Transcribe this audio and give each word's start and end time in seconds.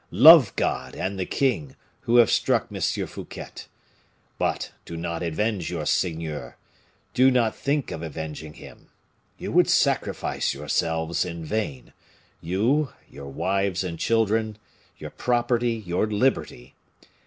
Love 0.09 0.51
God 0.55 0.95
and 0.95 1.19
the 1.19 1.27
king, 1.27 1.75
who 1.99 2.15
have 2.15 2.31
struck 2.31 2.69
M. 2.73 2.81
Fouquet. 2.81 3.65
But 4.39 4.71
do 4.83 4.97
not 4.97 5.21
avenge 5.21 5.69
your 5.69 5.85
seigneur, 5.85 6.57
do 7.13 7.29
not 7.29 7.55
think 7.55 7.91
of 7.91 8.01
avenging 8.01 8.55
him. 8.55 8.87
You 9.37 9.51
would 9.51 9.69
sacrifice 9.69 10.55
yourselves 10.55 11.23
in 11.23 11.45
vain 11.45 11.93
you, 12.41 12.89
your 13.11 13.27
wives 13.29 13.83
and 13.83 13.99
children, 13.99 14.57
your 14.97 15.11
property, 15.11 15.73
your 15.75 16.07
liberty. 16.07 16.73